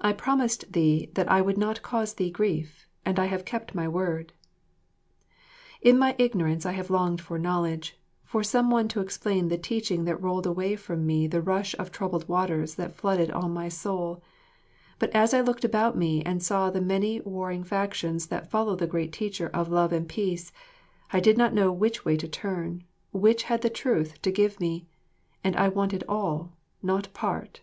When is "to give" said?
24.22-24.58